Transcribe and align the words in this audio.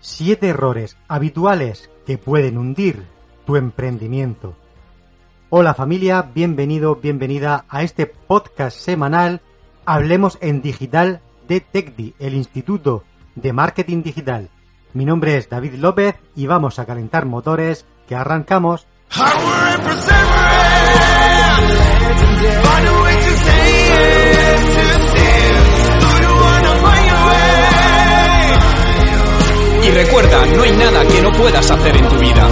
Siete 0.00 0.48
errores 0.48 0.96
habituales 1.08 1.90
que 2.06 2.18
pueden 2.18 2.56
hundir 2.56 3.04
tu 3.46 3.56
emprendimiento. 3.56 4.54
Hola 5.50 5.74
familia, 5.74 6.22
bienvenido, 6.22 6.96
bienvenida 6.96 7.64
a 7.68 7.82
este 7.82 8.06
podcast 8.06 8.78
semanal 8.78 9.40
Hablemos 9.86 10.38
en 10.40 10.62
Digital 10.62 11.20
de 11.48 11.60
TechDi, 11.60 12.14
el 12.20 12.34
Instituto 12.34 13.02
de 13.34 13.52
Marketing 13.52 14.02
Digital. 14.02 14.50
Mi 14.92 15.04
nombre 15.04 15.36
es 15.36 15.48
David 15.48 15.74
López 15.74 16.14
y 16.36 16.46
vamos 16.46 16.78
a 16.78 16.86
calentar 16.86 17.26
motores 17.26 17.84
que 18.06 18.14
arrancamos. 18.14 18.86
Puedas 31.38 31.70
hacer 31.70 31.96
en 31.96 32.08
tu 32.08 32.16
vida. 32.16 32.48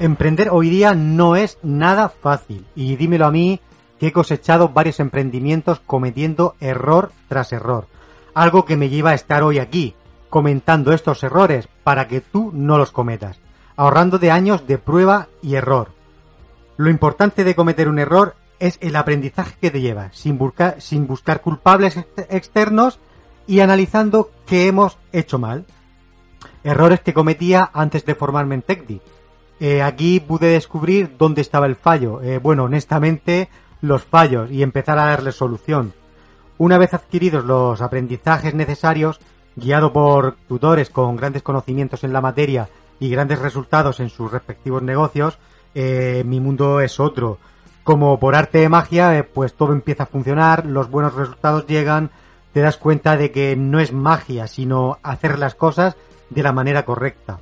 Emprender 0.00 0.48
hoy 0.50 0.70
día 0.70 0.94
no 0.94 1.36
es 1.36 1.58
nada 1.62 2.08
fácil 2.08 2.66
y 2.74 2.96
dímelo 2.96 3.26
a 3.26 3.30
mí 3.30 3.60
que 4.00 4.08
he 4.08 4.12
cosechado 4.12 4.70
varios 4.70 4.98
emprendimientos 4.98 5.80
cometiendo 5.86 6.56
error 6.60 7.12
tras 7.28 7.52
error. 7.52 7.86
Algo 8.34 8.64
que 8.64 8.76
me 8.76 8.88
lleva 8.88 9.10
a 9.10 9.14
estar 9.14 9.44
hoy 9.44 9.60
aquí, 9.60 9.94
comentando 10.28 10.92
estos 10.92 11.22
errores 11.22 11.68
para 11.84 12.08
que 12.08 12.20
tú 12.20 12.50
no 12.52 12.76
los 12.76 12.90
cometas, 12.90 13.38
ahorrando 13.76 14.18
de 14.18 14.32
años 14.32 14.66
de 14.66 14.78
prueba 14.78 15.28
y 15.40 15.54
error. 15.54 15.92
Lo 16.76 16.90
importante 16.90 17.44
de 17.44 17.54
cometer 17.54 17.88
un 17.88 18.00
error 18.00 18.34
es 18.58 18.78
el 18.80 18.96
aprendizaje 18.96 19.54
que 19.60 19.70
te 19.70 19.80
lleva, 19.80 20.10
sin 20.12 20.38
buscar, 20.38 20.80
sin 20.80 21.06
buscar 21.06 21.40
culpables 21.40 21.98
externos 22.16 22.98
y 23.46 23.60
analizando 23.60 24.30
qué 24.44 24.66
hemos 24.66 24.98
hecho 25.12 25.38
mal 25.38 25.64
errores 26.64 27.00
que 27.00 27.14
cometía 27.14 27.70
antes 27.72 28.04
de 28.04 28.14
formarme 28.14 28.54
en 28.56 28.62
TechDi. 28.62 29.00
Eh, 29.60 29.82
aquí 29.82 30.20
pude 30.20 30.48
descubrir 30.48 31.16
dónde 31.18 31.40
estaba 31.40 31.66
el 31.66 31.76
fallo. 31.76 32.22
Eh, 32.22 32.38
bueno, 32.38 32.64
honestamente, 32.64 33.48
los 33.80 34.04
fallos 34.04 34.50
y 34.50 34.62
empezar 34.62 34.98
a 34.98 35.06
darle 35.06 35.32
solución. 35.32 35.92
Una 36.58 36.78
vez 36.78 36.94
adquiridos 36.94 37.44
los 37.44 37.80
aprendizajes 37.80 38.54
necesarios, 38.54 39.20
guiado 39.56 39.92
por 39.92 40.36
tutores 40.48 40.90
con 40.90 41.16
grandes 41.16 41.42
conocimientos 41.42 42.04
en 42.04 42.12
la 42.12 42.20
materia 42.20 42.68
y 43.00 43.10
grandes 43.10 43.38
resultados 43.38 44.00
en 44.00 44.10
sus 44.10 44.30
respectivos 44.30 44.82
negocios, 44.82 45.38
eh, 45.74 46.22
mi 46.26 46.40
mundo 46.40 46.80
es 46.80 46.98
otro. 47.00 47.38
Como 47.84 48.18
por 48.18 48.34
arte 48.34 48.58
de 48.58 48.68
magia, 48.68 49.26
pues 49.32 49.54
todo 49.54 49.72
empieza 49.72 50.04
a 50.04 50.06
funcionar, 50.06 50.66
los 50.66 50.90
buenos 50.90 51.14
resultados 51.14 51.66
llegan, 51.66 52.10
te 52.52 52.60
das 52.60 52.76
cuenta 52.76 53.16
de 53.16 53.30
que 53.30 53.56
no 53.56 53.80
es 53.80 53.92
magia, 53.92 54.46
sino 54.46 54.98
hacer 55.02 55.38
las 55.38 55.54
cosas 55.54 55.96
de 56.30 56.42
la 56.42 56.52
manera 56.52 56.84
correcta. 56.84 57.38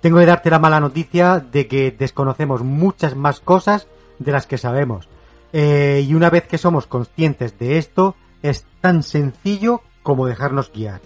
Tengo 0.00 0.18
que 0.18 0.26
darte 0.26 0.50
la 0.50 0.58
mala 0.58 0.80
noticia 0.80 1.40
de 1.40 1.66
que 1.66 1.90
desconocemos 1.90 2.62
muchas 2.62 3.16
más 3.16 3.40
cosas 3.40 3.88
de 4.18 4.32
las 4.32 4.46
que 4.46 4.58
sabemos. 4.58 5.08
Eh, 5.52 6.04
y 6.06 6.14
una 6.14 6.30
vez 6.30 6.46
que 6.46 6.58
somos 6.58 6.86
conscientes 6.86 7.58
de 7.58 7.78
esto, 7.78 8.14
es 8.42 8.66
tan 8.80 9.02
sencillo 9.02 9.82
como 10.02 10.26
dejarnos 10.26 10.72
guiar. 10.72 11.00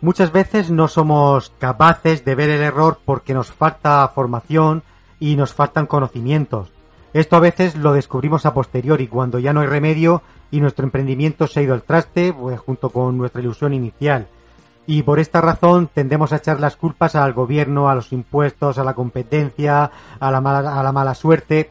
Muchas 0.00 0.32
veces 0.32 0.70
no 0.70 0.88
somos 0.88 1.52
capaces 1.58 2.24
de 2.24 2.34
ver 2.34 2.50
el 2.50 2.62
error 2.62 2.98
porque 3.04 3.34
nos 3.34 3.52
falta 3.52 4.10
formación 4.14 4.82
y 5.20 5.36
nos 5.36 5.52
faltan 5.52 5.86
conocimientos. 5.86 6.72
Esto 7.12 7.36
a 7.36 7.40
veces 7.40 7.76
lo 7.76 7.92
descubrimos 7.92 8.46
a 8.46 8.54
posteriori 8.54 9.06
cuando 9.06 9.38
ya 9.38 9.52
no 9.52 9.60
hay 9.60 9.66
remedio 9.66 10.22
y 10.50 10.60
nuestro 10.60 10.84
emprendimiento 10.84 11.46
se 11.46 11.60
ha 11.60 11.62
ido 11.62 11.74
al 11.74 11.82
traste 11.82 12.32
pues, 12.32 12.58
junto 12.58 12.90
con 12.90 13.18
nuestra 13.18 13.42
ilusión 13.42 13.74
inicial 13.74 14.26
y 14.86 15.02
por 15.02 15.20
esta 15.20 15.40
razón 15.40 15.88
tendemos 15.92 16.32
a 16.32 16.36
echar 16.36 16.58
las 16.60 16.76
culpas 16.76 17.14
al 17.14 17.32
gobierno, 17.32 17.88
a 17.88 17.94
los 17.94 18.12
impuestos, 18.12 18.78
a 18.78 18.84
la 18.84 18.94
competencia, 18.94 19.90
a 20.18 20.30
la 20.30 20.40
mala, 20.40 20.78
a 20.78 20.82
la 20.82 20.92
mala 20.92 21.14
suerte, 21.14 21.70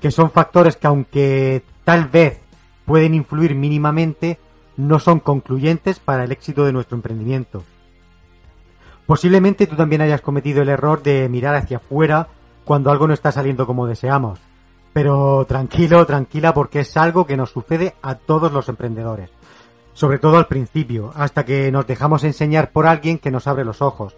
que 0.00 0.10
son 0.10 0.30
factores 0.30 0.76
que 0.76 0.86
aunque 0.86 1.62
tal 1.84 2.06
vez 2.06 2.40
pueden 2.86 3.14
influir 3.14 3.54
mínimamente, 3.54 4.38
no 4.76 5.00
son 5.00 5.20
concluyentes 5.20 5.98
para 5.98 6.24
el 6.24 6.32
éxito 6.32 6.64
de 6.64 6.72
nuestro 6.72 6.96
emprendimiento. 6.96 7.64
Posiblemente 9.06 9.66
tú 9.66 9.76
también 9.76 10.02
hayas 10.02 10.20
cometido 10.20 10.62
el 10.62 10.68
error 10.68 11.02
de 11.02 11.28
mirar 11.28 11.56
hacia 11.56 11.78
afuera 11.78 12.28
cuando 12.64 12.90
algo 12.90 13.08
no 13.08 13.14
está 13.14 13.32
saliendo 13.32 13.66
como 13.66 13.86
deseamos. 13.86 14.38
Pero 14.92 15.44
tranquilo, 15.46 16.06
tranquila, 16.06 16.54
porque 16.54 16.80
es 16.80 16.96
algo 16.96 17.26
que 17.26 17.36
nos 17.36 17.50
sucede 17.50 17.94
a 18.02 18.14
todos 18.14 18.52
los 18.52 18.68
emprendedores 18.68 19.30
sobre 19.92 20.18
todo 20.18 20.36
al 20.36 20.46
principio, 20.46 21.12
hasta 21.14 21.44
que 21.44 21.70
nos 21.70 21.86
dejamos 21.86 22.24
enseñar 22.24 22.70
por 22.70 22.86
alguien 22.86 23.18
que 23.18 23.30
nos 23.30 23.46
abre 23.46 23.64
los 23.64 23.82
ojos. 23.82 24.16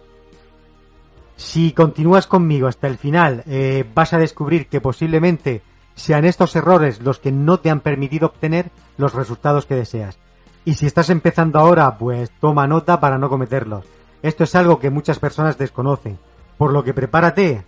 Si 1.35 1.73
continúas 1.73 2.27
conmigo 2.27 2.67
hasta 2.67 2.87
el 2.87 2.97
final, 2.97 3.43
eh, 3.45 3.85
vas 3.93 4.13
a 4.13 4.17
descubrir 4.17 4.67
que 4.67 4.81
posiblemente 4.81 5.61
sean 5.95 6.25
estos 6.25 6.55
errores 6.55 7.01
los 7.01 7.19
que 7.19 7.31
no 7.31 7.59
te 7.59 7.69
han 7.69 7.81
permitido 7.81 8.27
obtener 8.27 8.71
los 8.97 9.13
resultados 9.13 9.65
que 9.65 9.75
deseas. 9.75 10.17
Y 10.63 10.75
si 10.75 10.85
estás 10.85 11.09
empezando 11.09 11.59
ahora, 11.59 11.97
pues 11.97 12.31
toma 12.39 12.67
nota 12.67 12.99
para 12.99 13.17
no 13.17 13.29
cometerlos. 13.29 13.85
Esto 14.21 14.45
es 14.45 14.55
algo 14.55 14.79
que 14.79 14.89
muchas 14.89 15.19
personas 15.19 15.57
desconocen, 15.57 16.17
por 16.57 16.73
lo 16.73 16.83
que 16.83 16.93
prepárate 16.93 17.63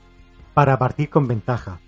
para 0.53 0.79
partir 0.79 1.09
con 1.09 1.27
ventaja. 1.27 1.79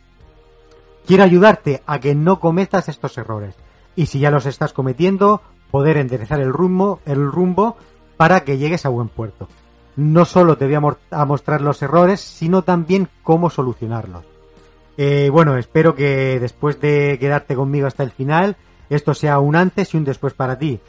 Quiero 1.08 1.24
ayudarte 1.24 1.82
a 1.88 2.00
que 2.00 2.14
no 2.14 2.40
cometas 2.40 2.88
estos 2.88 3.18
errores. 3.18 3.56
Y 3.96 4.06
si 4.06 4.20
ya 4.20 4.30
los 4.30 4.46
estás 4.46 4.74
cometiendo, 4.74 5.42
poder 5.72 5.98
enderezar 5.98 6.40
el 6.40 6.54
rumbo, 6.54 7.00
el 7.06 7.32
rumbo 7.32 7.78
para 8.18 8.42
que 8.42 8.58
llegues 8.58 8.86
a 8.86 8.90
buen 8.90 9.08
puerto. 9.08 9.48
No 9.96 10.26
solo 10.26 10.58
te 10.58 10.66
voy 10.66 10.76
a, 11.12 11.26
mostrar 11.26 11.62
los 11.62 11.82
errores, 11.82 12.22
sino 12.22 12.64
también 12.64 13.08
cómo 13.24 13.50
solucionarlos. 13.50 14.24
Eh, 14.98 15.30
bueno, 15.32 15.58
espero 15.58 15.96
que 15.96 16.40
después 16.40 16.80
de 16.80 17.18
quedarte 17.20 17.56
conmigo 17.56 17.88
hasta 17.88 18.04
el 18.04 18.12
final, 18.12 18.58
esto 18.90 19.14
sea 19.14 19.40
un 19.40 19.56
antes 19.56 19.94
y 19.94 19.98
un 19.98 20.06
después 20.06 20.34
para 20.34 20.58
ti. 20.58 20.80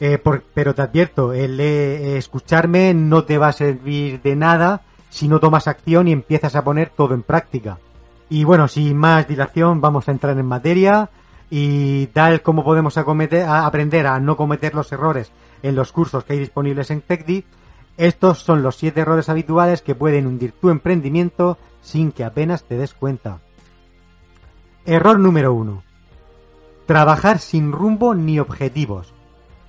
Eh, 0.00 0.22
pero 0.54 0.74
te 0.74 0.82
advierto, 0.82 1.32
el 1.32 1.58
escucharme 1.58 2.94
no 2.94 3.24
te 3.24 3.38
va 3.38 3.48
a 3.48 3.52
servir 3.52 4.22
de 4.22 4.36
nada 4.36 4.82
si 5.10 5.28
no 5.28 5.40
tomas 5.40 5.66
acción 5.66 6.08
y 6.08 6.12
empiezas 6.12 6.54
a 6.54 6.62
poner 6.62 6.90
todo 6.90 7.14
en 7.14 7.22
práctica. 7.22 7.78
Y 8.30 8.44
bueno, 8.44 8.68
sin 8.68 8.96
más 8.96 9.26
dilación, 9.26 9.80
vamos 9.80 10.08
a 10.08 10.12
entrar 10.12 10.38
en 10.38 10.46
materia 10.46 11.10
y 11.50 12.06
tal 12.08 12.42
como 12.42 12.64
podemos 12.64 12.96
aprender 12.98 14.06
a 14.06 14.20
no 14.20 14.36
cometer 14.36 14.74
los 14.74 14.92
errores 14.92 15.30
en 15.62 15.74
los 15.74 15.92
cursos 15.92 16.24
que 16.24 16.34
hay 16.34 16.38
disponibles 16.38 16.90
en 16.90 17.00
TechDi, 17.00 17.44
estos 17.96 18.38
son 18.38 18.62
los 18.62 18.76
siete 18.76 19.00
errores 19.00 19.28
habituales 19.28 19.82
que 19.82 19.94
pueden 19.94 20.26
hundir 20.26 20.52
tu 20.52 20.70
emprendimiento 20.70 21.58
sin 21.82 22.12
que 22.12 22.24
apenas 22.24 22.64
te 22.64 22.76
des 22.76 22.94
cuenta. 22.94 23.40
Error 24.86 25.18
número 25.18 25.52
uno. 25.52 25.82
Trabajar 26.86 27.40
sin 27.40 27.72
rumbo 27.72 28.14
ni 28.14 28.38
objetivos. 28.38 29.12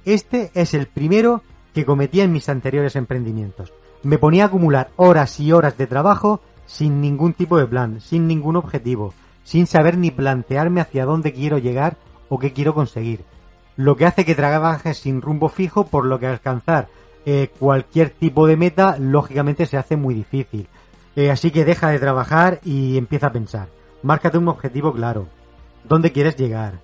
Este 0.05 0.51
es 0.53 0.73
el 0.73 0.87
primero 0.87 1.41
que 1.73 1.85
cometía 1.85 2.23
en 2.23 2.31
mis 2.31 2.49
anteriores 2.49 2.95
emprendimientos. 2.95 3.73
Me 4.03 4.17
ponía 4.17 4.43
a 4.43 4.47
acumular 4.47 4.91
horas 4.95 5.39
y 5.39 5.51
horas 5.51 5.77
de 5.77 5.87
trabajo 5.87 6.39
sin 6.65 7.01
ningún 7.01 7.33
tipo 7.33 7.57
de 7.57 7.65
plan, 7.65 7.99
sin 7.99 8.27
ningún 8.27 8.55
objetivo, 8.55 9.13
sin 9.43 9.67
saber 9.67 9.97
ni 9.97 10.11
plantearme 10.11 10.81
hacia 10.81 11.05
dónde 11.05 11.33
quiero 11.33 11.57
llegar 11.57 11.97
o 12.29 12.39
qué 12.39 12.53
quiero 12.53 12.73
conseguir. 12.73 13.25
Lo 13.75 13.95
que 13.95 14.05
hace 14.05 14.25
que 14.25 14.35
trabajes 14.35 14.97
sin 14.97 15.21
rumbo 15.21 15.49
fijo, 15.49 15.87
por 15.87 16.05
lo 16.05 16.19
que 16.19 16.27
alcanzar 16.27 16.89
eh, 17.25 17.49
cualquier 17.59 18.09
tipo 18.09 18.47
de 18.47 18.57
meta, 18.57 18.97
lógicamente 18.99 19.65
se 19.65 19.77
hace 19.77 19.95
muy 19.95 20.13
difícil. 20.13 20.67
Eh, 21.15 21.31
así 21.31 21.51
que 21.51 21.65
deja 21.65 21.89
de 21.89 21.99
trabajar 21.99 22.59
y 22.63 22.97
empieza 22.97 23.27
a 23.27 23.31
pensar. 23.31 23.67
Márcate 24.03 24.37
un 24.37 24.47
objetivo 24.47 24.93
claro. 24.93 25.27
¿Dónde 25.83 26.11
quieres 26.11 26.35
llegar? 26.37 26.79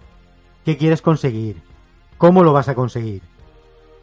¿Qué 0.66 0.78
quieres 0.78 1.02
conseguir? 1.02 1.62
¿Cómo 2.18 2.44
lo 2.44 2.54
vas 2.54 2.68
a 2.70 2.76
conseguir? 2.76 3.22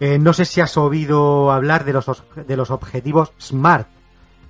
Eh, 0.01 0.19
no 0.19 0.33
sé 0.33 0.45
si 0.45 0.61
has 0.61 0.77
oído 0.77 1.53
hablar 1.53 1.85
de 1.85 1.93
los, 1.93 2.25
de 2.35 2.57
los 2.57 2.71
objetivos 2.71 3.33
SMART. 3.39 3.89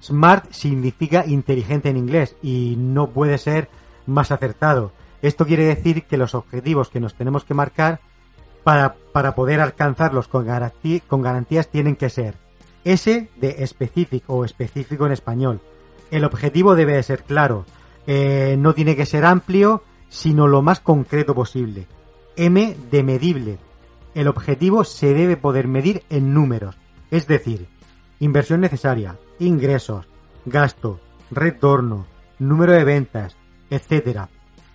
SMART 0.00 0.50
significa 0.50 1.24
inteligente 1.26 1.90
en 1.90 1.96
inglés 1.96 2.36
y 2.42 2.74
no 2.78 3.10
puede 3.10 3.38
ser 3.38 3.68
más 4.06 4.30
acertado. 4.30 4.92
Esto 5.22 5.46
quiere 5.46 5.64
decir 5.64 6.04
que 6.04 6.16
los 6.16 6.34
objetivos 6.34 6.88
que 6.88 7.00
nos 7.00 7.14
tenemos 7.14 7.44
que 7.44 7.54
marcar 7.54 8.00
para, 8.64 8.94
para 9.12 9.34
poder 9.34 9.60
alcanzarlos 9.60 10.28
con, 10.28 10.44
garantías 10.46 11.68
tienen 11.68 11.96
que 11.96 12.10
ser 12.10 12.34
S 12.84 13.28
de 13.36 13.66
specific 13.66 14.24
o 14.26 14.44
específico 14.44 15.06
en 15.06 15.12
español. 15.12 15.60
El 16.10 16.24
objetivo 16.24 16.74
debe 16.74 16.94
de 16.94 17.02
ser 17.02 17.22
claro. 17.22 17.64
Eh, 18.06 18.56
no 18.58 18.74
tiene 18.74 18.96
que 18.96 19.06
ser 19.06 19.24
amplio, 19.24 19.82
sino 20.08 20.48
lo 20.48 20.62
más 20.62 20.80
concreto 20.80 21.34
posible. 21.34 21.86
M 22.36 22.76
de 22.90 23.02
medible. 23.02 23.58
El 24.14 24.28
objetivo 24.28 24.84
se 24.84 25.14
debe 25.14 25.36
poder 25.36 25.68
medir 25.68 26.02
en 26.10 26.34
números, 26.34 26.76
es 27.10 27.26
decir, 27.26 27.68
inversión 28.20 28.60
necesaria, 28.60 29.16
ingresos, 29.38 30.06
gasto, 30.44 31.00
retorno, 31.30 32.06
número 32.38 32.72
de 32.72 32.84
ventas, 32.84 33.36
etc. 33.72 34.26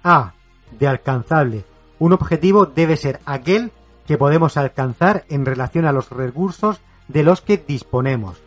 A 0.04 0.34
de 0.80 0.88
alcanzable. 0.88 1.64
Un 2.00 2.14
objetivo 2.14 2.66
debe 2.66 2.98
ser 2.98 3.20
aquel 3.26 3.72
que 4.06 4.18
podemos 4.18 4.58
alcanzar 4.58 5.26
en 5.30 5.46
relación 5.46 5.86
a 5.86 5.92
los 5.92 6.10
recursos 6.10 6.80
de 7.08 7.24
los 7.24 7.42
que 7.42 7.58
disponemos. 7.58 8.42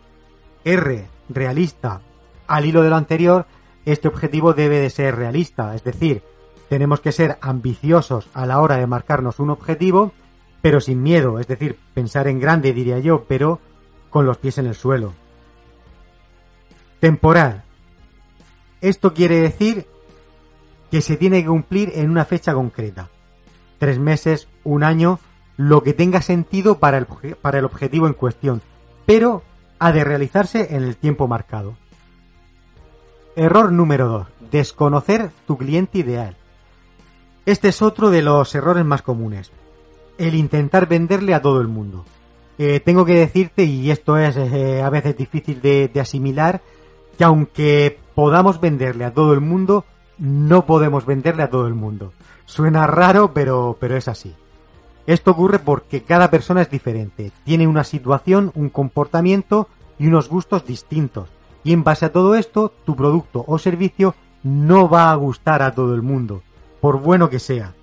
R, 0.64 1.06
realista. 1.29 2.00
Al 2.47 2.67
hilo 2.67 2.82
de 2.82 2.91
lo 2.91 2.97
anterior, 2.97 3.47
este 3.85 4.08
objetivo 4.08 4.52
debe 4.52 4.81
de 4.81 4.91
ser 4.91 5.17
realista, 5.17 5.75
es 5.75 5.85
decir, 5.85 6.23
tenemos 6.69 7.00
que 7.00 7.12
ser 7.12 7.38
ambiciosos 7.41 8.29
a 8.35 8.47
la 8.47 8.61
hora 8.61 8.76
de 8.76 8.87
marcarnos 8.87 9.38
un 9.38 9.50
objetivo, 9.50 10.12
pero 10.62 10.81
sin 10.81 11.02
miedo, 11.02 11.38
es 11.38 11.47
decir, 11.47 11.79
pensar 11.94 12.29
en 12.29 12.38
grande 12.38 12.73
diría 12.73 12.99
yo, 12.99 13.25
pero 13.25 13.61
con 14.11 14.26
los 14.26 14.38
pies 14.38 14.58
en 14.58 14.67
el 14.67 14.75
suelo. 14.75 15.12
Temporal. 17.00 17.64
Esto 18.81 19.14
quiere 19.14 19.41
decir 19.41 19.87
que 20.90 21.00
se 21.00 21.16
tiene 21.16 21.42
que 21.42 21.48
cumplir 21.48 21.92
en 21.94 22.10
una 22.10 22.25
fecha 22.25 22.54
concreta. 22.54 23.08
Tres 23.78 23.98
meses, 23.98 24.48
un 24.64 24.82
año, 24.82 25.19
lo 25.56 25.82
que 25.82 25.92
tenga 25.92 26.22
sentido 26.22 26.78
para 26.78 26.98
el, 26.98 27.06
para 27.40 27.58
el 27.58 27.64
objetivo 27.64 28.06
en 28.06 28.14
cuestión, 28.14 28.62
pero 29.06 29.42
ha 29.78 29.92
de 29.92 30.04
realizarse 30.04 30.75
en 30.75 30.82
el 30.82 30.96
tiempo 30.96 31.28
marcado. 31.28 31.75
Error 33.37 33.72
número 33.72 34.08
2. 34.08 34.26
Desconocer 34.50 35.31
tu 35.46 35.56
cliente 35.56 35.98
ideal. 35.98 36.37
Este 37.46 37.69
es 37.69 37.81
otro 37.81 38.10
de 38.10 38.22
los 38.22 38.54
errores 38.54 38.84
más 38.84 39.02
comunes. 39.02 39.50
El 40.19 40.34
intentar 40.34 40.87
venderle 40.87 41.34
a 41.34 41.40
todo 41.40 41.60
el 41.60 41.69
mundo. 41.69 42.04
Eh, 42.58 42.81
tengo 42.81 43.06
que 43.06 43.14
decirte, 43.14 43.64
y 43.64 43.90
esto 43.90 44.19
es 44.19 44.37
eh, 44.37 44.82
a 44.82 44.90
veces 44.90 45.16
difícil 45.16 45.62
de, 45.62 45.88
de 45.88 46.00
asimilar, 46.00 46.60
que 47.16 47.25
aunque 47.25 47.98
podamos 48.14 48.60
venderle 48.60 49.06
a 49.06 49.14
todo 49.14 49.32
el 49.32 49.40
mundo, 49.40 49.87
no 50.20 50.67
podemos 50.67 51.06
venderle 51.06 51.43
a 51.43 51.50
todo 51.50 51.67
el 51.67 51.75
mundo. 51.75 52.12
Suena 52.44 52.87
raro, 52.87 53.32
pero, 53.32 53.76
pero 53.81 53.96
es 53.96 54.06
así. 54.06 54.34
Esto 55.06 55.32
ocurre 55.32 55.58
porque 55.58 56.02
cada 56.02 56.31
persona 56.31 56.62
es 56.62 56.70
diferente, 56.70 57.32
tiene 57.44 57.67
una 57.67 57.82
situación, 57.82 58.52
un 58.55 58.69
comportamiento 58.69 59.67
y 59.99 60.06
unos 60.06 60.28
gustos 60.28 60.64
distintos. 60.64 61.31
Y 61.64 61.72
en 61.72 61.82
base 61.82 62.06
a 62.06 62.12
todo 62.12 62.34
esto, 62.37 62.72
tu 62.84 62.94
producto 62.94 63.44
o 63.46 63.58
servicio 63.58 64.14
no 64.43 64.88
va 64.88 65.11
a 65.11 65.14
gustar 65.17 65.62
a 65.62 65.75
todo 65.75 65.94
el 65.94 66.02
mundo, 66.02 66.43
por 66.81 67.00
bueno 67.00 67.28
que 67.28 67.38
sea. 67.38 67.75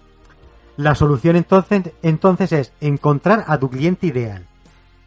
La 0.78 0.96
solución 0.96 1.36
entonces, 1.36 1.92
entonces 2.04 2.52
es 2.52 2.74
encontrar 2.82 3.46
a 3.48 3.58
tu 3.58 3.70
cliente 3.70 4.08
ideal, 4.08 4.46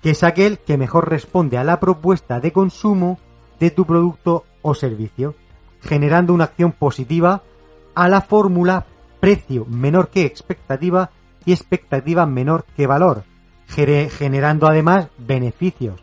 que 0.02 0.10
es 0.10 0.24
aquel 0.24 0.58
que 0.58 0.76
mejor 0.76 1.08
responde 1.08 1.58
a 1.58 1.64
la 1.64 1.78
propuesta 1.78 2.40
de 2.40 2.52
consumo 2.52 3.18
de 3.60 3.70
tu 3.70 3.86
producto 3.86 4.44
o 4.62 4.74
servicio, 4.74 5.34
generando 5.82 6.34
una 6.34 6.44
acción 6.44 6.72
positiva 6.72 7.42
a 7.94 8.08
la 8.08 8.20
fórmula 8.20 8.86
precio 9.20 9.66
menor 9.66 10.08
que 10.08 10.24
expectativa 10.24 11.10
y 11.44 11.52
expectativa 11.52 12.26
menor 12.26 12.64
que 12.76 12.86
valor, 12.86 13.24
generando 13.66 14.66
además 14.66 15.08
beneficios. 15.18 16.00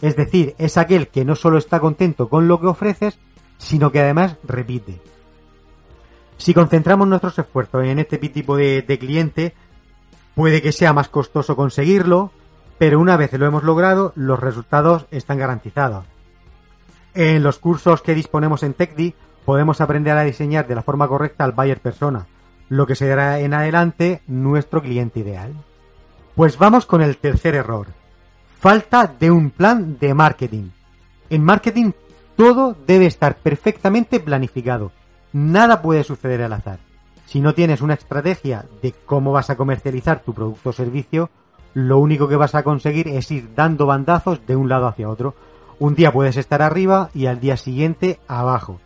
Es 0.00 0.16
decir, 0.16 0.54
es 0.58 0.78
aquel 0.78 1.08
que 1.08 1.24
no 1.24 1.36
solo 1.36 1.58
está 1.58 1.80
contento 1.80 2.28
con 2.28 2.48
lo 2.48 2.60
que 2.60 2.68
ofreces, 2.68 3.18
sino 3.58 3.92
que 3.92 4.00
además 4.00 4.36
repite. 4.44 5.00
Si 6.38 6.54
concentramos 6.54 7.06
nuestros 7.06 7.38
esfuerzos 7.38 7.84
en 7.84 7.98
este 7.98 8.16
tipo 8.16 8.56
de, 8.56 8.82
de 8.82 8.98
cliente, 8.98 9.54
puede 10.34 10.62
que 10.62 10.72
sea 10.72 10.94
más 10.94 11.10
costoso 11.10 11.54
conseguirlo, 11.54 12.32
pero 12.78 12.98
una 12.98 13.18
vez 13.18 13.32
lo 13.34 13.44
hemos 13.44 13.62
logrado, 13.62 14.12
los 14.16 14.40
resultados 14.40 15.06
están 15.10 15.38
garantizados. 15.38 16.06
En 17.14 17.42
los 17.42 17.58
cursos 17.58 18.02
que 18.02 18.14
disponemos 18.14 18.62
en 18.62 18.74
TechDi 18.74 19.14
podemos 19.44 19.80
aprender 19.80 20.16
a 20.16 20.22
diseñar 20.22 20.66
de 20.66 20.74
la 20.74 20.82
forma 20.82 21.08
correcta 21.08 21.44
al 21.44 21.52
buyer 21.52 21.80
persona, 21.80 22.26
lo 22.68 22.86
que 22.86 22.94
será 22.94 23.40
en 23.40 23.54
adelante 23.54 24.22
nuestro 24.26 24.80
cliente 24.80 25.20
ideal. 25.20 25.54
Pues 26.36 26.56
vamos 26.56 26.86
con 26.86 27.02
el 27.02 27.16
tercer 27.16 27.54
error. 27.54 27.88
Falta 28.60 29.06
de 29.06 29.30
un 29.30 29.50
plan 29.50 29.98
de 29.98 30.14
marketing. 30.14 30.70
En 31.30 31.44
marketing 31.44 31.92
todo 32.36 32.76
debe 32.86 33.06
estar 33.06 33.36
perfectamente 33.36 34.20
planificado. 34.20 34.92
Nada 35.32 35.82
puede 35.82 36.04
suceder 36.04 36.42
al 36.42 36.52
azar. 36.52 36.78
Si 37.26 37.40
no 37.40 37.54
tienes 37.54 37.80
una 37.80 37.94
estrategia 37.94 38.64
de 38.82 38.92
cómo 38.92 39.30
vas 39.32 39.50
a 39.50 39.56
comercializar 39.56 40.20
tu 40.20 40.34
producto 40.34 40.70
o 40.70 40.72
servicio, 40.72 41.30
lo 41.74 41.98
único 41.98 42.28
que 42.28 42.36
vas 42.36 42.54
a 42.54 42.62
conseguir 42.62 43.08
es 43.08 43.30
ir 43.30 43.54
dando 43.54 43.86
bandazos 43.86 44.44
de 44.46 44.56
un 44.56 44.68
lado 44.68 44.86
hacia 44.86 45.08
otro. 45.08 45.34
Un 45.80 45.94
día 45.94 46.12
puedes 46.12 46.36
estar 46.36 46.60
arriba 46.60 47.08
y 47.14 47.24
al 47.24 47.40
día 47.40 47.56
siguiente 47.56 48.20
abajo. 48.28 48.78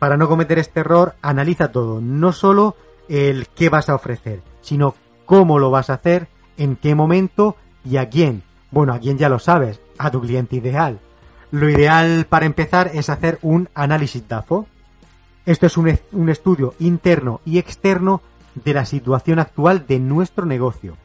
Para 0.00 0.16
no 0.16 0.26
cometer 0.26 0.58
este 0.58 0.80
error, 0.80 1.14
analiza 1.22 1.70
todo, 1.70 2.00
no 2.00 2.32
solo 2.32 2.74
el 3.08 3.46
qué 3.46 3.68
vas 3.68 3.88
a 3.88 3.94
ofrecer, 3.94 4.42
sino 4.60 4.96
cómo 5.24 5.60
lo 5.60 5.70
vas 5.70 5.88
a 5.88 5.94
hacer, 5.94 6.26
en 6.56 6.74
qué 6.74 6.96
momento 6.96 7.54
y 7.84 7.96
a 7.96 8.10
quién. 8.10 8.42
Bueno, 8.72 8.92
a 8.92 8.98
quién 8.98 9.18
ya 9.18 9.28
lo 9.28 9.38
sabes, 9.38 9.80
a 9.98 10.10
tu 10.10 10.20
cliente 10.20 10.56
ideal. 10.56 10.98
Lo 11.52 11.70
ideal 11.70 12.26
para 12.28 12.46
empezar 12.46 12.90
es 12.92 13.08
hacer 13.08 13.38
un 13.42 13.68
análisis 13.72 14.26
DAFO. 14.26 14.66
Esto 15.46 15.66
es 15.66 15.76
un, 15.76 15.96
un 16.10 16.28
estudio 16.28 16.74
interno 16.80 17.40
y 17.44 17.58
externo 17.58 18.20
de 18.56 18.74
la 18.74 18.84
situación 18.84 19.38
actual 19.38 19.86
de 19.86 20.00
nuestro 20.00 20.44
negocio. 20.44 20.96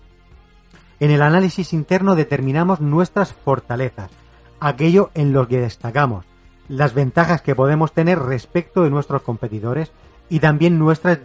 En 1.00 1.12
el 1.12 1.22
análisis 1.22 1.74
interno 1.74 2.16
determinamos 2.16 2.82
nuestras 2.82 3.34
fortalezas, 3.34 4.10
aquello 4.60 5.12
en 5.14 5.34
lo 5.34 5.48
que 5.48 5.60
destacamos, 5.60 6.26
las 6.68 6.94
ventajas 6.94 7.42
que 7.42 7.56
podemos 7.56 7.92
tener 7.94 8.20
respecto 8.20 8.84
de 8.84 8.90
nuestros 8.90 9.22
competidores 9.22 9.92
y 10.30 10.40
también 10.40 10.78
nuestras, 10.80 11.20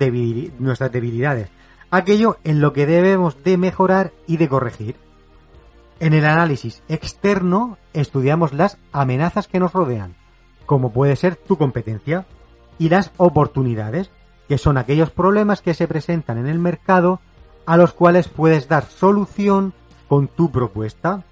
nuestras 0.58 0.92
debilidades, 0.92 1.48
aquello 1.90 2.36
en 2.44 2.60
lo 2.60 2.72
que 2.72 2.86
debemos 2.86 3.42
de 3.42 3.56
mejorar 3.56 4.12
y 4.26 4.36
de 4.36 4.48
corregir. 4.48 4.96
En 6.00 6.14
el 6.14 6.24
análisis 6.24 6.82
externo 6.88 7.78
estudiamos 7.92 8.52
las 8.52 8.78
amenazas 8.92 9.46
que 9.46 9.60
nos 9.60 9.72
rodean, 9.72 10.14
como 10.66 10.92
puede 10.92 11.16
ser 11.16 11.36
tu 11.36 11.56
competencia, 11.56 12.26
y 12.78 12.88
las 12.88 13.12
oportunidades, 13.18 14.10
que 14.48 14.58
son 14.58 14.78
aquellos 14.78 15.10
problemas 15.10 15.60
que 15.62 15.74
se 15.74 15.86
presentan 15.86 16.38
en 16.38 16.46
el 16.46 16.58
mercado 16.58 17.20
a 17.66 17.76
los 17.76 17.92
cuales 17.92 18.28
puedes 18.28 18.68
dar 18.68 18.86
solución 18.86 19.72
con 20.08 20.28
tu 20.28 20.50
propuesta. 20.50 21.24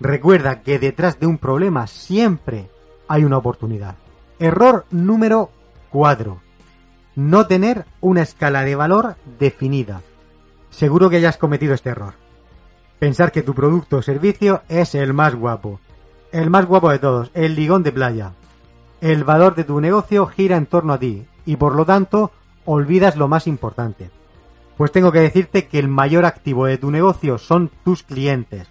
Recuerda 0.00 0.62
que 0.62 0.78
detrás 0.78 1.18
de 1.18 1.26
un 1.26 1.38
problema 1.38 1.86
siempre 1.86 2.70
hay 3.08 3.24
una 3.24 3.38
oportunidad. 3.38 3.96
Error 4.38 4.84
número 4.90 5.50
4 5.90 6.46
no 7.16 7.46
tener 7.46 7.86
una 8.00 8.22
escala 8.22 8.62
de 8.62 8.76
valor 8.76 9.16
definida. 9.38 10.02
Seguro 10.70 11.10
que 11.10 11.20
ya 11.20 11.30
has 11.30 11.38
cometido 11.38 11.74
este 11.74 11.88
error. 11.88 12.14
Pensar 12.98 13.32
que 13.32 13.42
tu 13.42 13.54
producto 13.54 13.96
o 13.96 14.02
servicio 14.02 14.62
es 14.68 14.94
el 14.94 15.14
más 15.14 15.34
guapo. 15.34 15.80
El 16.30 16.50
más 16.50 16.66
guapo 16.66 16.90
de 16.90 16.98
todos, 16.98 17.30
el 17.34 17.56
ligón 17.56 17.82
de 17.82 17.92
playa. 17.92 18.32
El 19.00 19.24
valor 19.24 19.54
de 19.54 19.64
tu 19.64 19.80
negocio 19.80 20.26
gira 20.26 20.56
en 20.56 20.66
torno 20.66 20.92
a 20.92 20.98
ti 20.98 21.26
y 21.46 21.56
por 21.56 21.74
lo 21.74 21.86
tanto 21.86 22.32
olvidas 22.66 23.16
lo 23.16 23.28
más 23.28 23.46
importante. 23.46 24.10
Pues 24.76 24.92
tengo 24.92 25.10
que 25.10 25.20
decirte 25.20 25.68
que 25.68 25.78
el 25.78 25.88
mayor 25.88 26.26
activo 26.26 26.66
de 26.66 26.76
tu 26.76 26.90
negocio 26.90 27.38
son 27.38 27.70
tus 27.82 28.02
clientes. 28.02 28.68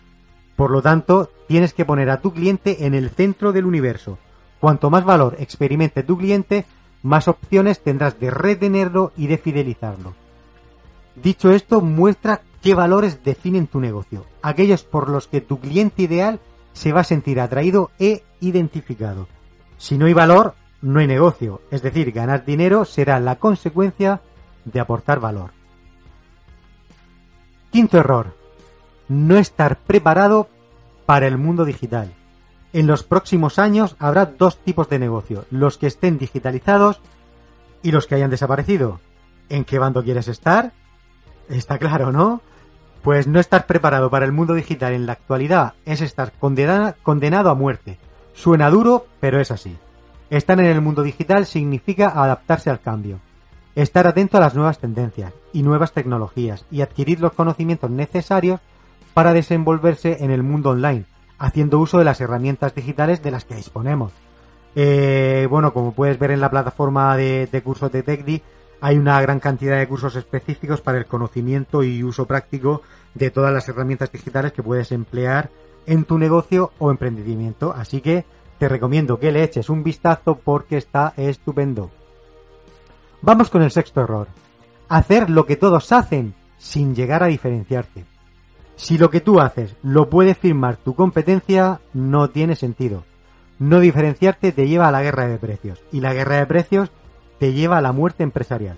Por 0.55 0.71
lo 0.71 0.81
tanto, 0.81 1.29
tienes 1.47 1.73
que 1.73 1.85
poner 1.85 2.09
a 2.09 2.21
tu 2.21 2.33
cliente 2.33 2.85
en 2.85 2.93
el 2.93 3.09
centro 3.09 3.51
del 3.51 3.65
universo. 3.65 4.17
Cuanto 4.59 4.89
más 4.89 5.03
valor 5.03 5.35
experimente 5.39 6.03
tu 6.03 6.17
cliente, 6.17 6.65
más 7.03 7.27
opciones 7.27 7.81
tendrás 7.81 8.19
de 8.19 8.31
retenerlo 8.31 9.11
y 9.17 9.27
de 9.27 9.37
fidelizarlo. 9.37 10.13
Dicho 11.15 11.51
esto, 11.51 11.81
muestra 11.81 12.41
qué 12.61 12.73
valores 12.73 13.23
definen 13.23 13.67
tu 13.67 13.79
negocio, 13.79 14.25
aquellos 14.41 14.83
por 14.83 15.09
los 15.09 15.27
que 15.27 15.39
tu 15.39 15.59
cliente 15.59 16.03
ideal 16.03 16.39
se 16.73 16.91
va 16.91 17.01
a 17.01 17.05
sentir 17.05 17.39
atraído 17.39 17.91
e 17.99 18.23
identificado. 18.41 19.27
Si 19.77 19.97
no 19.97 20.07
hay 20.07 20.13
valor, 20.13 20.55
no 20.81 20.99
hay 20.99 21.07
negocio, 21.07 21.61
es 21.71 21.81
decir, 21.81 22.11
ganar 22.11 22.43
dinero 22.43 22.85
será 22.85 23.19
la 23.19 23.37
consecuencia 23.37 24.21
de 24.65 24.79
aportar 24.79 25.19
valor. 25.19 25.51
Quinto 27.71 27.97
error, 27.97 28.35
no 29.07 29.37
estar 29.37 29.77
preparado 29.77 30.47
para 31.05 31.27
el 31.27 31.37
mundo 31.37 31.65
digital. 31.65 32.13
En 32.73 32.87
los 32.87 33.03
próximos 33.03 33.59
años 33.59 33.95
habrá 33.99 34.25
dos 34.25 34.57
tipos 34.57 34.89
de 34.89 34.99
negocio, 34.99 35.45
los 35.49 35.77
que 35.77 35.87
estén 35.87 36.17
digitalizados 36.17 36.99
y 37.83 37.91
los 37.91 38.07
que 38.07 38.15
hayan 38.15 38.31
desaparecido. 38.31 38.99
¿En 39.49 39.63
qué 39.63 39.79
bando 39.79 40.03
quieres 40.03 40.27
estar? 40.27 40.73
Está 41.49 41.77
claro, 41.77 42.11
¿no? 42.11 42.41
Pues 43.03 43.27
no 43.27 43.39
estar 43.39 43.67
preparado 43.67 44.09
para 44.09 44.25
el 44.25 44.31
mundo 44.31 44.55
digital 44.55 44.93
en 44.93 45.05
la 45.05 45.13
actualidad 45.13 45.75
es 45.85 46.01
estar 46.01 46.33
condena- 46.39 46.95
condenado 47.03 47.51
a 47.51 47.55
muerte. 47.55 47.99
Suena 48.33 48.69
duro, 48.71 49.05
pero 49.19 49.39
es 49.39 49.51
así. 49.51 49.77
Estar 50.31 50.59
en 50.59 50.65
el 50.65 50.81
mundo 50.81 51.03
digital 51.03 51.45
significa 51.45 52.09
adaptarse 52.09 52.71
al 52.71 52.81
cambio, 52.81 53.19
estar 53.75 54.07
atento 54.07 54.37
a 54.37 54.41
las 54.41 54.55
nuevas 54.55 54.79
tendencias 54.79 55.31
y 55.53 55.61
nuevas 55.61 55.93
tecnologías 55.93 56.65
y 56.71 56.81
adquirir 56.81 57.21
los 57.21 57.33
conocimientos 57.33 57.91
necesarios 57.91 58.59
para 59.15 59.33
desenvolverse 59.33 60.17
en 60.19 60.29
el 60.29 60.43
mundo 60.43 60.71
online, 60.71 61.05
haciendo 61.39 61.79
uso 61.79 61.97
de 61.97 62.03
las 62.03 62.19
herramientas 62.19 62.75
digitales 62.75 63.23
de 63.23 63.31
las 63.31 63.45
que 63.45 63.55
disponemos. 63.55 64.11
Eh, 64.75 65.47
bueno, 65.49 65.71
como 65.73 65.93
puedes 65.93 66.19
ver 66.19 66.31
en 66.31 66.41
la 66.41 66.51
plataforma 66.51 67.15
de, 67.15 67.47
de 67.49 67.63
cursos 67.63 67.93
de 67.93 68.03
TechDi, 68.03 68.41
hay 68.81 68.97
una 68.97 69.21
gran 69.21 69.39
cantidad 69.39 69.79
de 69.79 69.87
cursos 69.87 70.17
específicos 70.17 70.81
para 70.81 70.97
el 70.97 71.05
conocimiento 71.05 71.81
y 71.81 72.03
uso 72.03 72.25
práctico 72.25 72.81
de 73.13 73.31
todas 73.31 73.53
las 73.53 73.69
herramientas 73.69 74.11
digitales 74.11 74.51
que 74.51 74.61
puedes 74.61 74.91
emplear 74.91 75.49
en 75.85 76.03
tu 76.03 76.17
negocio 76.17 76.73
o 76.77 76.91
emprendimiento. 76.91 77.73
Así 77.73 78.01
que 78.01 78.25
te 78.59 78.67
recomiendo 78.67 79.17
que 79.17 79.31
le 79.31 79.43
eches 79.43 79.69
un 79.69 79.81
vistazo 79.81 80.35
porque 80.43 80.75
está 80.75 81.13
estupendo. 81.15 81.89
Vamos 83.21 83.49
con 83.49 83.61
el 83.61 83.71
sexto 83.71 84.01
error. 84.01 84.27
Hacer 84.89 85.29
lo 85.29 85.45
que 85.45 85.55
todos 85.55 85.93
hacen 85.93 86.35
sin 86.57 86.93
llegar 86.95 87.23
a 87.23 87.27
diferenciarte. 87.27 88.14
Si 88.75 88.97
lo 88.97 89.09
que 89.09 89.21
tú 89.21 89.39
haces 89.39 89.75
lo 89.83 90.09
puede 90.09 90.35
firmar 90.35 90.77
tu 90.77 90.95
competencia, 90.95 91.79
no 91.93 92.29
tiene 92.29 92.55
sentido. 92.55 93.03
No 93.57 93.79
diferenciarte 93.79 94.51
te 94.51 94.67
lleva 94.67 94.87
a 94.87 94.91
la 94.91 95.01
guerra 95.01 95.27
de 95.27 95.37
precios 95.37 95.81
y 95.91 96.01
la 96.01 96.13
guerra 96.13 96.37
de 96.37 96.45
precios 96.45 96.91
te 97.39 97.53
lleva 97.53 97.77
a 97.77 97.81
la 97.81 97.93
muerte 97.93 98.23
empresarial. 98.23 98.77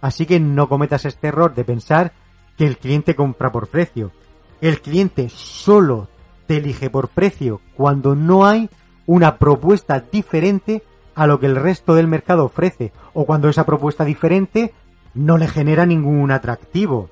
Así 0.00 0.26
que 0.26 0.40
no 0.40 0.68
cometas 0.68 1.04
este 1.04 1.28
error 1.28 1.54
de 1.54 1.64
pensar 1.64 2.12
que 2.56 2.66
el 2.66 2.78
cliente 2.78 3.14
compra 3.14 3.52
por 3.52 3.68
precio. 3.68 4.12
El 4.60 4.80
cliente 4.80 5.28
solo 5.28 6.08
te 6.46 6.58
elige 6.58 6.90
por 6.90 7.08
precio 7.08 7.60
cuando 7.76 8.14
no 8.14 8.46
hay 8.46 8.70
una 9.06 9.36
propuesta 9.36 10.00
diferente 10.00 10.82
a 11.14 11.26
lo 11.26 11.38
que 11.38 11.46
el 11.46 11.56
resto 11.56 11.94
del 11.94 12.08
mercado 12.08 12.44
ofrece 12.44 12.92
o 13.12 13.24
cuando 13.26 13.48
esa 13.48 13.66
propuesta 13.66 14.04
diferente 14.04 14.72
no 15.14 15.38
le 15.38 15.48
genera 15.48 15.86
ningún 15.86 16.30
atractivo. 16.30 17.08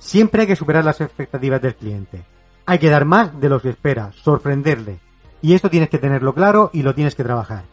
Siempre 0.00 0.40
hay 0.40 0.46
que 0.48 0.56
superar 0.56 0.82
las 0.82 1.00
expectativas 1.02 1.60
del 1.60 1.76
cliente. 1.76 2.22
Hay 2.64 2.78
que 2.78 2.88
dar 2.88 3.04
más 3.04 3.38
de 3.38 3.50
lo 3.50 3.60
que 3.60 3.68
espera, 3.68 4.12
sorprenderle. 4.12 4.98
Y 5.42 5.52
esto 5.52 5.68
tienes 5.68 5.90
que 5.90 5.98
tenerlo 5.98 6.34
claro 6.34 6.70
y 6.72 6.82
lo 6.82 6.94
tienes 6.94 7.14
que 7.14 7.22
trabajar. 7.22 7.64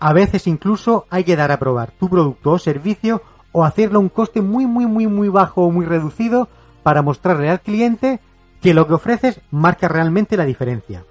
A 0.00 0.14
veces 0.14 0.46
incluso 0.46 1.06
hay 1.10 1.24
que 1.24 1.36
dar 1.36 1.52
a 1.52 1.58
probar 1.58 1.92
tu 1.92 2.08
producto 2.08 2.52
o 2.52 2.58
servicio 2.58 3.22
o 3.52 3.64
hacerlo 3.64 3.98
a 3.98 4.02
un 4.02 4.08
coste 4.08 4.40
muy 4.40 4.66
muy 4.66 4.86
muy 4.86 5.06
muy 5.06 5.28
bajo 5.28 5.62
o 5.62 5.70
muy 5.70 5.84
reducido 5.84 6.48
para 6.82 7.02
mostrarle 7.02 7.50
al 7.50 7.60
cliente 7.60 8.20
que 8.62 8.72
lo 8.72 8.86
que 8.86 8.94
ofreces 8.94 9.40
marca 9.50 9.88
realmente 9.88 10.38
la 10.38 10.46
diferencia. 10.46 11.04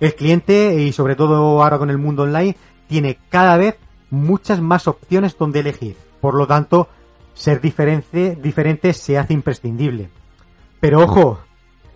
El 0.00 0.14
cliente, 0.14 0.82
y 0.82 0.92
sobre 0.92 1.16
todo 1.16 1.62
ahora 1.62 1.78
con 1.78 1.88
el 1.88 1.96
mundo 1.96 2.24
online, 2.24 2.56
tiene 2.88 3.18
cada 3.30 3.56
vez 3.56 3.78
muchas 4.10 4.60
más 4.60 4.86
opciones 4.86 5.36
donde 5.38 5.60
elegir. 5.60 5.96
Por 6.20 6.34
lo 6.34 6.46
tanto, 6.46 6.88
ser 7.36 7.60
diferente, 7.60 8.36
diferente 8.42 8.92
se 8.94 9.18
hace 9.18 9.34
imprescindible. 9.34 10.08
Pero 10.80 11.02
ojo, 11.02 11.38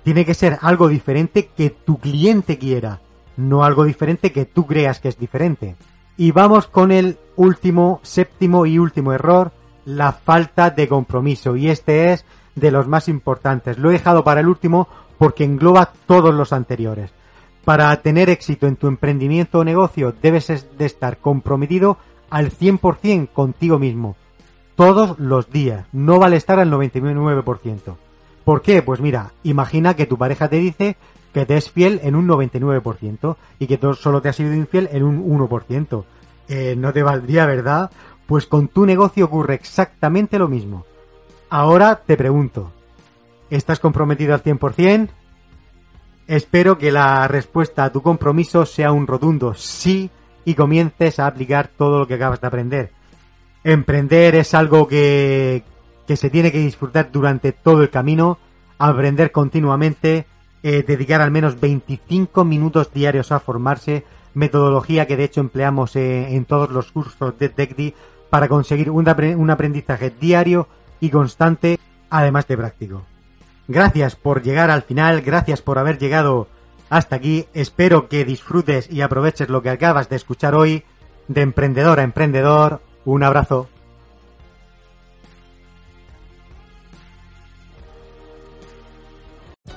tiene 0.04 0.24
que 0.24 0.34
ser 0.34 0.58
algo 0.60 0.86
diferente 0.86 1.48
que 1.56 1.70
tu 1.70 1.98
cliente 1.98 2.58
quiera, 2.58 3.00
no 3.36 3.64
algo 3.64 3.84
diferente 3.84 4.32
que 4.32 4.44
tú 4.44 4.66
creas 4.66 5.00
que 5.00 5.08
es 5.08 5.18
diferente. 5.18 5.76
Y 6.16 6.32
vamos 6.32 6.66
con 6.66 6.92
el 6.92 7.18
último, 7.36 8.00
séptimo 8.02 8.66
y 8.66 8.78
último 8.78 9.14
error, 9.14 9.52
la 9.86 10.12
falta 10.12 10.68
de 10.68 10.86
compromiso. 10.86 11.56
Y 11.56 11.70
este 11.70 12.12
es 12.12 12.26
de 12.54 12.70
los 12.70 12.86
más 12.86 13.08
importantes. 13.08 13.78
Lo 13.78 13.88
he 13.88 13.94
dejado 13.94 14.22
para 14.22 14.40
el 14.40 14.48
último 14.48 14.88
porque 15.16 15.44
engloba 15.44 15.92
todos 16.06 16.34
los 16.34 16.52
anteriores. 16.52 17.10
Para 17.64 17.94
tener 18.02 18.28
éxito 18.28 18.66
en 18.66 18.76
tu 18.76 18.88
emprendimiento 18.88 19.60
o 19.60 19.64
negocio 19.64 20.14
debes 20.20 20.66
de 20.76 20.86
estar 20.86 21.18
comprometido 21.18 21.96
al 22.28 22.50
100% 22.50 23.32
contigo 23.32 23.78
mismo. 23.78 24.16
Todos 24.80 25.18
los 25.18 25.50
días. 25.50 25.84
No 25.92 26.18
vale 26.18 26.36
estar 26.36 26.58
al 26.58 26.72
99%. 26.72 27.96
¿Por 28.44 28.62
qué? 28.62 28.80
Pues 28.80 28.98
mira, 29.02 29.32
imagina 29.42 29.94
que 29.94 30.06
tu 30.06 30.16
pareja 30.16 30.48
te 30.48 30.56
dice 30.56 30.96
que 31.34 31.44
te 31.44 31.58
es 31.58 31.70
fiel 31.70 32.00
en 32.02 32.14
un 32.16 32.26
99% 32.26 33.36
y 33.58 33.66
que 33.66 33.76
tú 33.76 33.92
solo 33.92 34.22
te 34.22 34.30
has 34.30 34.36
sido 34.36 34.54
infiel 34.54 34.88
en 34.90 35.02
un 35.02 35.38
1%. 35.38 36.04
Eh, 36.48 36.76
no 36.78 36.94
te 36.94 37.02
valdría, 37.02 37.44
¿verdad? 37.44 37.90
Pues 38.26 38.46
con 38.46 38.68
tu 38.68 38.86
negocio 38.86 39.26
ocurre 39.26 39.52
exactamente 39.52 40.38
lo 40.38 40.48
mismo. 40.48 40.86
Ahora 41.50 41.96
te 41.96 42.16
pregunto, 42.16 42.72
¿estás 43.50 43.80
comprometido 43.80 44.32
al 44.32 44.42
100%? 44.42 45.10
Espero 46.26 46.78
que 46.78 46.90
la 46.90 47.28
respuesta 47.28 47.84
a 47.84 47.92
tu 47.92 48.00
compromiso 48.00 48.64
sea 48.64 48.92
un 48.92 49.06
rotundo 49.06 49.52
sí 49.52 50.08
y 50.46 50.54
comiences 50.54 51.18
a 51.18 51.26
aplicar 51.26 51.68
todo 51.68 51.98
lo 51.98 52.06
que 52.06 52.14
acabas 52.14 52.40
de 52.40 52.46
aprender. 52.46 52.99
Emprender 53.64 54.34
es 54.36 54.54
algo 54.54 54.88
que, 54.88 55.62
que 56.06 56.16
se 56.16 56.30
tiene 56.30 56.50
que 56.52 56.58
disfrutar 56.58 57.10
durante 57.12 57.52
todo 57.52 57.82
el 57.82 57.90
camino, 57.90 58.38
aprender 58.78 59.32
continuamente, 59.32 60.26
eh, 60.62 60.82
dedicar 60.86 61.20
al 61.20 61.30
menos 61.30 61.60
25 61.60 62.44
minutos 62.44 62.92
diarios 62.92 63.32
a 63.32 63.40
formarse, 63.40 64.04
metodología 64.34 65.06
que 65.06 65.16
de 65.16 65.24
hecho 65.24 65.40
empleamos 65.40 65.96
eh, 65.96 66.34
en 66.34 66.44
todos 66.44 66.70
los 66.70 66.92
cursos 66.92 67.38
de 67.38 67.48
TechDi 67.48 67.94
para 68.30 68.48
conseguir 68.48 68.90
un, 68.90 69.04
apre- 69.06 69.36
un 69.36 69.50
aprendizaje 69.50 70.10
diario 70.20 70.68
y 71.00 71.10
constante, 71.10 71.78
además 72.10 72.46
de 72.46 72.56
práctico. 72.56 73.02
Gracias 73.68 74.16
por 74.16 74.42
llegar 74.42 74.70
al 74.70 74.82
final, 74.82 75.20
gracias 75.22 75.62
por 75.62 75.78
haber 75.78 75.98
llegado 75.98 76.48
hasta 76.88 77.16
aquí. 77.16 77.46
Espero 77.54 78.08
que 78.08 78.24
disfrutes 78.24 78.90
y 78.90 79.00
aproveches 79.02 79.48
lo 79.48 79.62
que 79.62 79.70
acabas 79.70 80.08
de 80.08 80.16
escuchar 80.16 80.54
hoy 80.54 80.82
de 81.28 81.42
emprendedor 81.42 82.00
a 82.00 82.02
emprendedor. 82.04 82.80
Un 83.04 83.22
abrazo. 83.22 83.68